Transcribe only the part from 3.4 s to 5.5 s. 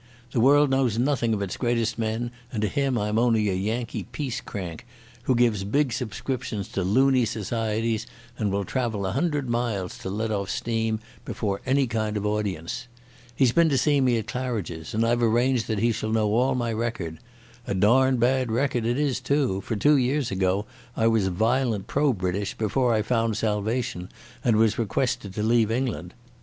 a Yankee peace crank, who